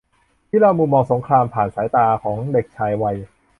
[0.47, 3.17] ที่เล่ามุมมองสงครามผ่านสายตาของเด็กชายวัย